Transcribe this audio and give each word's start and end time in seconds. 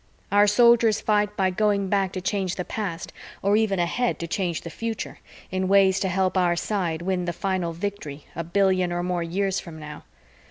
Our 0.31 0.47
Soldiers 0.47 0.99
fight 0.99 1.37
by 1.37 1.51
going 1.51 1.87
back 1.87 2.11
to 2.13 2.21
change 2.21 2.55
the 2.55 2.65
past, 2.65 3.13
or 3.43 3.55
even 3.55 3.77
ahead 3.77 4.17
to 4.17 4.27
change 4.27 4.61
the 4.61 4.71
future, 4.71 5.19
in 5.51 5.67
ways 5.67 5.99
to 5.99 6.07
help 6.09 6.35
our 6.39 6.55
side 6.55 7.03
win 7.03 7.25
the 7.25 7.33
final 7.33 7.71
victory 7.71 8.25
a 8.35 8.43
billion 8.43 8.91
or 8.91 9.03
more 9.03 9.21
years 9.21 9.59
from 9.59 9.79
now. 9.79 10.03